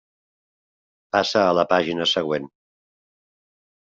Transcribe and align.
Passa 1.15 1.43
a 1.49 1.51
la 1.59 1.67
pàgina 1.75 2.09
següent. 2.13 2.47